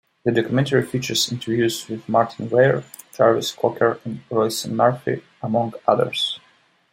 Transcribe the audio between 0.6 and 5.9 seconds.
features interviews with Martyn Ware, Jarvis Cocker and Roisin Murphy, among